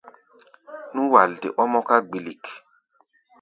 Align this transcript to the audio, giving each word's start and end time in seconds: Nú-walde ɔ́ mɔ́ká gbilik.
Nú-walde 0.93 1.47
ɔ́ 1.61 1.65
mɔ́ká 1.71 1.95
gbilik. 2.07 2.43